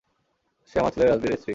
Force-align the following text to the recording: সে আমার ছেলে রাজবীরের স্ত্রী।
সে 0.69 0.75
আমার 0.79 0.91
ছেলে 0.93 1.05
রাজবীরের 1.05 1.37
স্ত্রী। 1.37 1.49